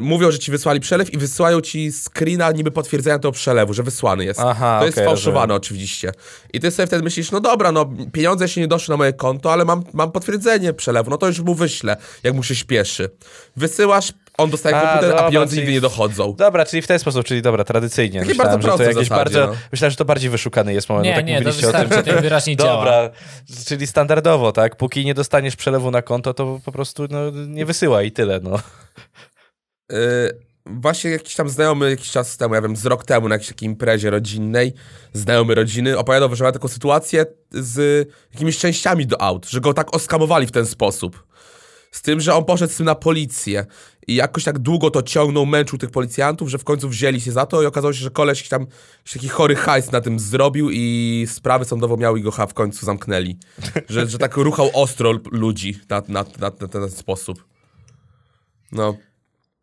[0.00, 4.24] mówią, że ci wysłali przelew i wysyłają ci screena niby potwierdzenia tego przelewu, że wysłany
[4.24, 4.40] jest.
[4.40, 5.56] Aha, to jest okej, fałszowane rozumiem.
[5.56, 6.12] oczywiście.
[6.52, 9.52] I ty sobie wtedy myślisz, no dobra, no pieniądze jeszcze nie doszły na moje konto,
[9.52, 13.10] ale mam, mam potwierdzenie przelewu, no to już mu wyślę, jak mu się śpieszy.
[13.56, 16.34] Wysyłasz, on dostaje A, komputer, a pieniądze czyli- nigdy nie dochodzą.
[16.34, 18.20] Dobra, czyli w ten sposób, czyli dobra, tradycyjnie.
[18.20, 19.56] Takie myślałem, bardzo że to jakieś zasadzie, bardzo, no.
[19.72, 21.80] Myślałem, że to bardziej wyszukany jest moment, Nie, bo tak nie, to mówiliście o tym,
[21.80, 22.76] wystarczy, że to wyraźnie działa.
[22.84, 23.10] Dobra,
[23.66, 24.76] czyli standardowo, tak?
[24.76, 28.58] Póki nie dostaniesz przelewu na konto, to po prostu no, nie wysyłaj i tyle, no.
[29.90, 29.96] Yy,
[30.66, 33.68] właśnie jakiś tam znajomy jakiś czas temu, ja wiem, z rok temu na jakiejś takiej
[33.68, 34.72] imprezie rodzinnej,
[35.12, 39.94] znajomy rodziny, opowiadał, że miał taką sytuację z jakimiś częściami do aut, że go tak
[39.96, 41.26] oskamowali w ten sposób.
[41.90, 43.66] Z tym, że on poszedł z tym na policję
[44.06, 47.46] i jakoś tak długo to ciągnął, męczył tych policjantów, że w końcu wzięli się za
[47.46, 48.66] to i okazało się, że koleś tam
[48.98, 52.54] jakiś taki chory hajs na tym zrobił i sprawę sądową miał i go chyba w
[52.54, 53.36] końcu zamknęli.
[53.88, 57.44] Że, że tak ruchał ostro ludzi na, na, na, na ten sposób.
[58.72, 58.96] No.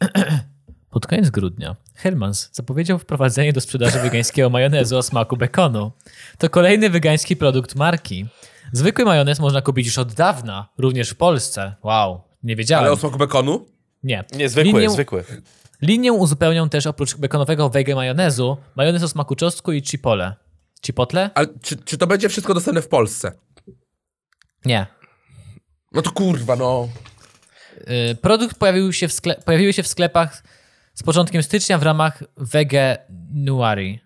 [0.90, 5.92] Pod koniec grudnia Hellmans zapowiedział wprowadzenie do sprzedaży wegańskiego majonezu o smaku bekonu.
[6.38, 8.26] To kolejny wegański produkt marki.
[8.74, 11.76] Zwykły majonez można kupić już od dawna, również w Polsce.
[11.84, 12.84] Wow, nie wiedziałem.
[12.84, 13.66] Ale o smaku bekonu?
[14.04, 14.24] Nie.
[14.36, 15.24] Nie, zwykły, Linię, zwykły.
[15.82, 20.36] linię uzupełnią też oprócz bekonowego wege majonezu majonez o smaku czosnku i chipotle.
[20.86, 21.30] Chipotle?
[21.36, 23.32] Ale czy, czy to będzie wszystko dostępne w Polsce?
[24.66, 24.88] Nie.
[25.92, 26.88] No to kurwa, no.
[28.12, 30.44] Y, Produkt pojawił się w skle- pojawiły się w sklepach
[30.94, 34.00] z początkiem stycznia w ramach Veganuary.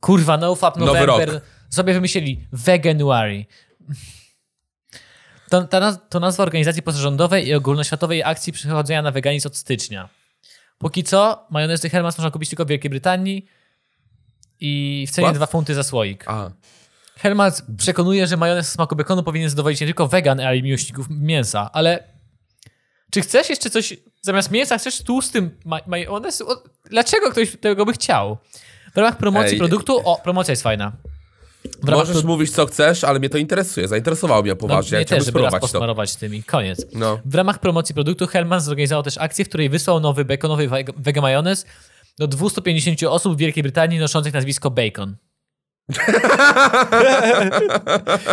[0.00, 1.40] Kurwa, no Nowy November.
[1.70, 3.46] Sobie wymyślili Veganuary.
[5.50, 10.08] To, ta, to nazwa organizacji pozarządowej i ogólnoświatowej akcji przechodzenia na weganizm od stycznia.
[10.78, 13.46] Póki co majonezy Hellmann's można kupić tylko w Wielkiej Brytanii
[14.60, 15.36] i w cenie What?
[15.36, 16.24] 2 funty za słoik.
[16.26, 16.50] A.
[17.22, 21.70] Hellmann's przekonuje, że majonez smaku bekonu powinien zadowolić nie tylko wegan, ale i miłośników mięsa,
[21.72, 22.04] ale
[23.10, 26.42] Czy chcesz jeszcze coś, zamiast mięsa chcesz tłustym ma- majonez?
[26.42, 28.38] O, Dlaczego ktoś tego by chciał?
[28.94, 29.58] W ramach promocji Ej.
[29.58, 30.92] produktu, o, promocja jest fajna.
[31.82, 33.88] W ramach Możesz mówić co chcesz, ale mnie to interesuje.
[33.88, 34.90] Zainteresowało mnie No, poważnie.
[34.90, 35.78] mnie ja chciałbym też, żeby raz spróbować to.
[35.78, 36.42] posmarować tymi.
[36.42, 36.86] Koniec.
[36.94, 37.20] No.
[37.24, 41.20] W ramach promocji produktu Hellman zorganizował też akcję, w której wysłał nowy baconowy wege- wege
[41.20, 41.66] majonez
[42.18, 45.16] do 250 osób w Wielkiej Brytanii noszących nazwisko Bacon.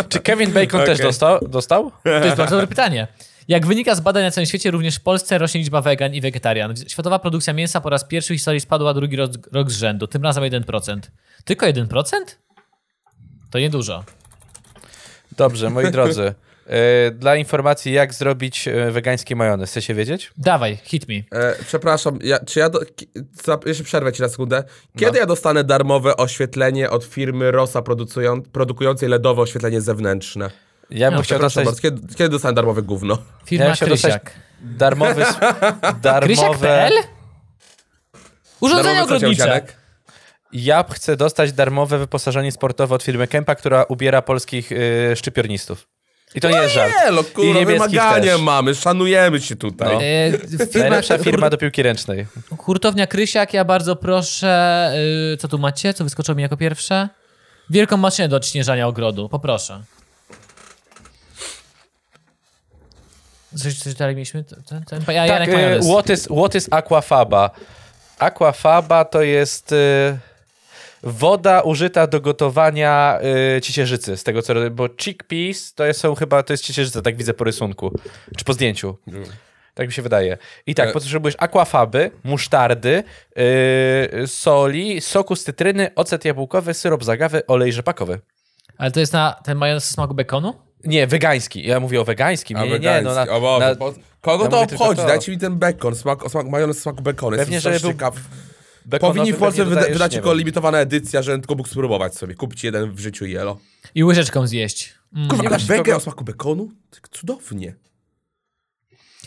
[0.08, 1.06] Czy Kevin Bacon też Okej.
[1.06, 1.38] dostał?
[1.48, 1.90] dostał?
[2.04, 3.08] To jest bardzo dobre pytanie.
[3.48, 6.74] Jak wynika z badań na całym świecie, również w Polsce rośnie liczba wegan i wegetarian.
[6.88, 10.22] Światowa produkcja mięsa po raz pierwszy w historii spadła drugi rok, rok z rzędu, tym
[10.22, 11.00] razem 1%.
[11.44, 12.20] Tylko 1%?
[13.50, 14.04] To niedużo.
[15.36, 16.22] Dobrze, moi drodzy.
[16.66, 19.70] e, Dla informacji, jak zrobić e, wegański majonez.
[19.70, 20.32] Chcecie wiedzieć?
[20.38, 21.14] Dawaj, hit me.
[21.14, 22.70] E, przepraszam, ja, czy ja.
[22.70, 22.80] Do,
[23.66, 24.64] jeszcze przerwę ci na sekundę.
[24.98, 25.18] Kiedy No.
[25.18, 30.50] ja dostanę darmowe oświetlenie od firmy Rosa produkują, produkującej LEDowe oświetlenie zewnętrzne?
[30.90, 33.18] Ja bym No, chciał dostać bardzo, kiedy, kiedy dostanę darmowe gówno?
[33.44, 34.32] Firma Ja Krysiak.
[34.60, 35.24] darmowy...
[36.02, 36.26] darmowe...
[36.26, 36.92] Krysiak.pl?
[38.60, 39.62] Urządzenia ogrodnicze.
[40.52, 45.88] Ja chcę dostać darmowe wyposażenie sportowe od firmy Kempa, która ubiera polskich y, szczypiornistów.
[46.34, 46.92] I to nie jest żart.
[47.06, 48.40] Nie, no I kurwa, wymagania też.
[48.40, 49.94] mamy, szanujemy się tutaj.
[49.94, 50.02] No.
[50.02, 52.26] E, firma, Najlepsza firma do piłki ręcznej.
[52.58, 54.92] Hurtownia Krysiak, ja bardzo proszę.
[55.34, 55.94] y, co tu macie?
[55.94, 57.08] Co wyskoczyło mi jako pierwsze?
[57.70, 59.28] Wielką maszynę do odśnieżania ogrodu.
[59.28, 59.82] Poproszę.
[63.54, 64.44] Coś, coś dalej mieliśmy?
[64.44, 67.50] Ten, ten, ja, Tak, Janek y, what, is, what is aquafaba?
[68.18, 70.18] Aquafaba to jest y,
[71.02, 73.18] woda użyta do gotowania
[73.56, 77.02] y, ciecierzycy, z tego co robię, bo chickpeas to jest, są chyba, to jest ciecierzyca,
[77.02, 77.92] tak widzę po rysunku,
[78.36, 78.96] czy po zdjęciu.
[79.74, 80.38] Tak mi się wydaje.
[80.66, 80.92] I tak, E.
[80.92, 83.02] potrzebujesz aquafaby, musztardy,
[84.26, 88.20] soli, soku z cytryny, ocet jabłkowy, syrop z agawy, olej rzepakowy.
[88.78, 90.54] Ale to jest na ten majonez o smaku bekonu?
[90.84, 91.66] Nie, wegański.
[91.66, 92.56] Ja mówię o wegańskim.
[92.56, 93.02] A Nie, nie, nie.
[93.02, 95.00] No, na, o Boże, na, po- kogo ja to obchodzi?
[95.00, 95.06] to.
[95.06, 97.36] Dajcie mi ten bekon, smak, smak, majonez smaku bekonu.
[97.36, 98.14] Pewnie, Jestem że był ciekaw.
[98.84, 102.34] bekonowy Powinni w Polsce wyda wydać tylko limitowana edycja, żebym tylko mógł spróbować sobie.
[102.34, 103.58] Kupić jeden w życiu i jelo.
[103.94, 104.94] I łyżeczką zjeść.
[105.16, 105.28] Mm.
[105.28, 106.70] Kurwa, ale wege kogo- o smaku bekonu?
[106.90, 107.74] Tak Cudownie.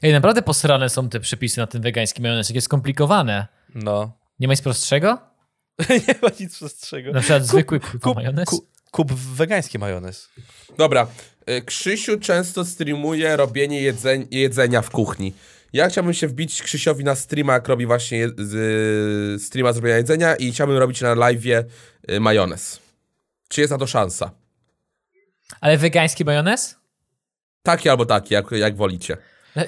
[0.02, 2.50] Ej, naprawdę posrane są te przepisy na ten wegański majonez.
[2.50, 3.48] Jakie skomplikowane.
[3.76, 4.12] No.
[4.40, 5.18] Nie ma nic prostszego?
[6.08, 7.12] nie ma nic przestrzego.
[7.12, 8.50] Na przykład zwykły kurwa, kup, majonez?
[8.50, 10.30] Kup, kup wegański majonez.
[10.78, 11.08] Dobra.
[11.58, 15.34] Y, Krzysiu często streamuje robienie jedzeń, jedzenia w kuchni.
[15.74, 20.36] Ja chciałbym się wbić Krzysiowi na streama, jak robi właśnie je, z, streama zrobienia jedzenia
[20.36, 21.64] i chciałbym robić na live'ie
[22.12, 22.80] y, majonez.
[23.50, 24.32] Czy jest na to szansa?
[25.62, 26.76] Ale wegański majonez?
[27.64, 29.18] Taki albo taki, jak, jak wolicie.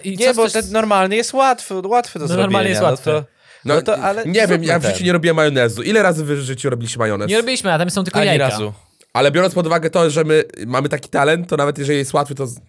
[0.03, 2.43] I Nie, bo to ten normalny jest łatwy, łatwy do No, zrobienia.
[2.43, 3.05] normalnie jest No łatwy.
[3.05, 3.25] to,
[3.65, 4.91] No, no to, ale nie wiem, ja w ten.
[4.91, 5.83] życiu nie robiłem majonezu.
[5.83, 7.29] Ile razy wy w życiu robiliście majonez?
[7.29, 8.49] Nie robiliśmy, a tam są tylko Ani jajka.
[8.49, 8.73] razu.
[9.13, 12.35] Ale biorąc pod uwagę to, że my mamy taki talent, to nawet jeżeli jest łatwy,
[12.35, 12.59] to z...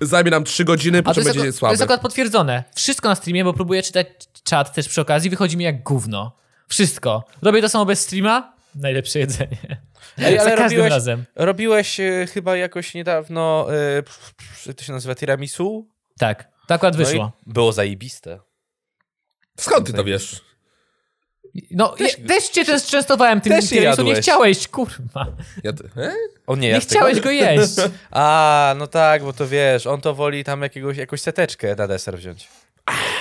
[0.00, 1.72] zajmie nam 3 godziny, po czym jest, będzie akurat, to słaby.
[1.72, 2.64] jest akurat potwierdzone.
[2.74, 4.06] Wszystko na streamie, bo próbuję czytać
[4.44, 6.36] czat też przy okazji, wychodzi mi jak gówno.
[6.68, 7.24] Wszystko.
[7.42, 9.58] Robię to samo bez streama, najlepsze jedzenie.
[10.18, 11.24] Ej, Za ale każdym robiłeś, razem.
[11.34, 15.88] robiłeś e, chyba jakoś niedawno, e, pff, pff, to się nazywa tiramisu?
[16.18, 17.32] Tak, to akurat No wyszło.
[17.46, 18.38] było zajebiste.
[19.60, 20.40] Skąd ty to wiesz?
[21.70, 25.26] No, też, je, też cię też częstowałem tym tiramisu, nie chciałeś, kurwa.
[25.64, 26.12] Ja e?
[26.46, 27.74] O nie, Nie z tego- chciałeś go jeść.
[28.10, 32.18] A, no tak, bo to wiesz, on to woli tam jakiegoś, jakąś seteczkę na deser
[32.18, 32.48] wziąć.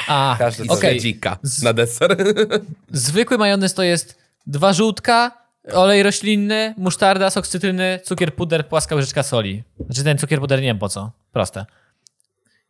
[0.08, 1.00] A, Każdy okay.
[1.00, 2.18] dzika na deser.
[2.92, 4.18] Zwykły majonez to jest
[4.48, 9.64] dwa żółtka, olej roślinny, musztarda, sok cytryny, cukier, puder, płaska łyżeczka soli.
[9.86, 11.12] Znaczy ten cukier, puder nie wiem po co.
[11.32, 11.66] Proste.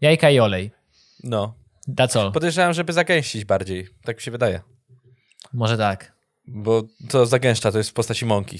[0.01, 0.71] Jajka i olej.
[1.23, 1.53] No.
[1.87, 2.31] That's all.
[2.31, 3.87] Podejrzewam, żeby zagęścić bardziej.
[4.03, 4.61] Tak mi się wydaje.
[5.53, 6.11] Może tak.
[6.47, 8.59] Bo to zagęszcza, to jest w postaci mąki.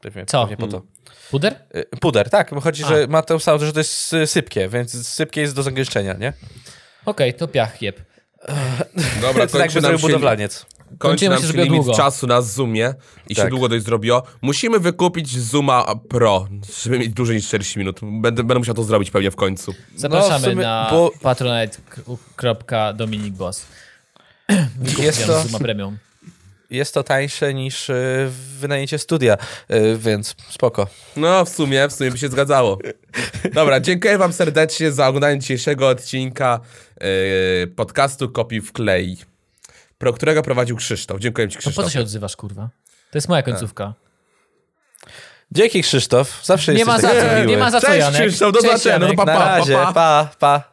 [0.00, 0.40] Pewnie, Co?
[0.42, 0.82] Pewnie po to.
[1.30, 1.54] Puder?
[1.76, 2.88] Y, Puder, tak, bo chodzi, A.
[2.88, 6.32] że ma to samo, że to jest sypkie, więc sypkie jest do zagęszczenia, nie?
[7.04, 8.00] Okej, to piach jeb.
[9.20, 10.58] Dobra, To tak by zrobił się, budowlaniec.
[10.58, 11.94] kończy Kończymy nam się, się limit długo.
[11.94, 12.94] czasu na Zoomie
[13.28, 13.50] i się Tak.
[13.50, 14.22] długo dość zrobiło.
[14.42, 16.48] Musimy wykupić Zooma Pro,
[16.82, 18.00] żeby mieć dłużej niż 40 minut.
[18.02, 19.74] Będę, będę musiał to zrobić pewnie w końcu.
[19.96, 23.66] Zapraszamy No, w sumie, na bo- patronite.dominikboss.
[24.98, 25.98] Jest to, Zuma Premium.
[26.70, 29.36] jest to tańsze niż y, wynajęcie studia,
[29.72, 30.86] y, więc spoko.
[31.16, 32.78] No, w sumie, w sumie by się zgadzało.
[33.54, 36.60] Dobra, dziękuję wam serdecznie za oglądanie dzisiejszego odcinka
[37.00, 39.16] yy, podcastu Kopi w klej,
[39.98, 41.20] pro którego prowadził Krzysztof.
[41.20, 41.84] Dziękuję ci, No po Krzysztof.
[41.84, 42.68] co się odzywasz, kurwa?
[43.10, 43.94] To jest moja końcówka.
[45.52, 47.46] Dzięki Krzysztof, zawsze Nie jesteś ma za taki miły.
[47.46, 48.20] nie ma za co, Cześć Janek.
[48.20, 48.98] Krzysztof, do Cześć, zobaczenia.
[48.98, 49.16] No Janek.
[49.18, 49.92] pa, Na pa, razie, pa, pa.
[49.92, 50.72] pa, pa.